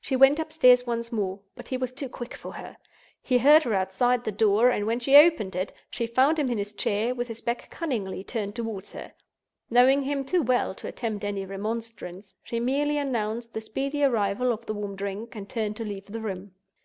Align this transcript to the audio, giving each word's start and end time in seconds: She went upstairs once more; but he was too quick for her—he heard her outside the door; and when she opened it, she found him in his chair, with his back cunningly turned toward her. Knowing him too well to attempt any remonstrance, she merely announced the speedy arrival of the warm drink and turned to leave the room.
She 0.00 0.16
went 0.16 0.40
upstairs 0.40 0.84
once 0.84 1.12
more; 1.12 1.38
but 1.54 1.68
he 1.68 1.76
was 1.76 1.92
too 1.92 2.08
quick 2.08 2.34
for 2.34 2.54
her—he 2.54 3.38
heard 3.38 3.62
her 3.62 3.72
outside 3.72 4.24
the 4.24 4.32
door; 4.32 4.68
and 4.68 4.84
when 4.84 4.98
she 4.98 5.14
opened 5.14 5.54
it, 5.54 5.72
she 5.90 6.08
found 6.08 6.40
him 6.40 6.50
in 6.50 6.58
his 6.58 6.74
chair, 6.74 7.14
with 7.14 7.28
his 7.28 7.40
back 7.40 7.70
cunningly 7.70 8.24
turned 8.24 8.56
toward 8.56 8.88
her. 8.88 9.12
Knowing 9.70 10.02
him 10.02 10.24
too 10.24 10.42
well 10.42 10.74
to 10.74 10.88
attempt 10.88 11.22
any 11.24 11.46
remonstrance, 11.46 12.34
she 12.42 12.58
merely 12.58 12.98
announced 12.98 13.54
the 13.54 13.60
speedy 13.60 14.02
arrival 14.02 14.50
of 14.52 14.66
the 14.66 14.74
warm 14.74 14.96
drink 14.96 15.36
and 15.36 15.48
turned 15.48 15.76
to 15.76 15.84
leave 15.84 16.06
the 16.06 16.20
room. 16.20 16.50